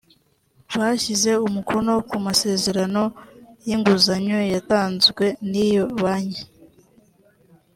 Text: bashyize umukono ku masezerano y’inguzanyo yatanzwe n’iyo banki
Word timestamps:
bashyize 0.77 1.31
umukono 1.47 1.93
ku 2.09 2.15
masezerano 2.25 3.03
y’inguzanyo 3.67 4.37
yatanzwe 4.53 5.25
n’iyo 5.49 5.85
banki 6.01 6.43